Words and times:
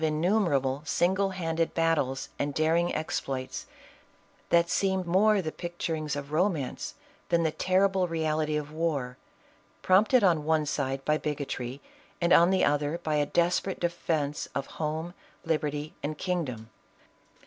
innumerable 0.03 0.81
single 0.83 1.29
handed 1.29 1.75
battles 1.75 2.29
and 2.39 2.55
daring 2.55 2.91
exploits, 2.95 3.67
that 4.49 4.67
seem 4.67 5.05
more 5.05 5.43
the 5.43 5.51
picturings 5.51 6.15
of 6.15 6.31
romance 6.31 6.95
than 7.29 7.43
the 7.43 7.51
ter 7.51 7.87
rible 7.87 8.09
reality 8.09 8.57
of 8.57 8.71
war, 8.71 9.15
prompted 9.83 10.23
on 10.23 10.43
one 10.43 10.65
side 10.65 11.05
by 11.05 11.19
bigotry 11.19 11.79
and 12.19 12.33
on 12.33 12.49
the 12.49 12.65
other 12.65 12.97
by 13.03 13.13
a 13.13 13.27
desperate 13.27 13.79
defence 13.79 14.47
of 14.55 14.65
home, 14.65 15.13
lib 15.45 15.61
erty 15.61 15.91
and 16.01 16.17
kingdom. 16.17 16.71